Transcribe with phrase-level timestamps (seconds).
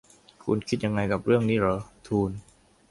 [0.43, 1.75] คุณคิดยังไงกับเรื่องนี้หรอ?
[2.07, 2.31] ทูน